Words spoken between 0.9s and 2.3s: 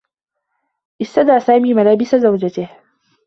استدى سامي ملابس